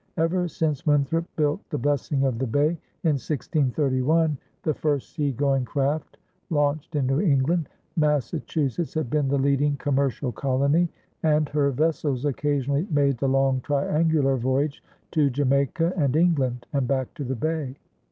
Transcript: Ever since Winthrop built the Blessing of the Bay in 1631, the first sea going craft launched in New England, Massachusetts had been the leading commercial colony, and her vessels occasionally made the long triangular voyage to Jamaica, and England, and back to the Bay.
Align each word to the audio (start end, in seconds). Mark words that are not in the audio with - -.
Ever 0.17 0.47
since 0.47 0.83
Winthrop 0.87 1.25
built 1.35 1.61
the 1.69 1.77
Blessing 1.77 2.23
of 2.23 2.39
the 2.39 2.47
Bay 2.47 2.69
in 3.03 3.11
1631, 3.21 4.35
the 4.63 4.73
first 4.73 5.13
sea 5.13 5.31
going 5.31 5.63
craft 5.63 6.17
launched 6.49 6.95
in 6.95 7.05
New 7.05 7.19
England, 7.21 7.69
Massachusetts 7.95 8.95
had 8.95 9.11
been 9.11 9.27
the 9.27 9.37
leading 9.37 9.77
commercial 9.77 10.31
colony, 10.31 10.89
and 11.21 11.49
her 11.49 11.69
vessels 11.69 12.25
occasionally 12.25 12.87
made 12.89 13.19
the 13.19 13.29
long 13.29 13.61
triangular 13.61 14.37
voyage 14.37 14.83
to 15.11 15.29
Jamaica, 15.29 15.93
and 15.95 16.15
England, 16.15 16.65
and 16.73 16.87
back 16.87 17.13
to 17.13 17.23
the 17.23 17.35
Bay. 17.35 17.75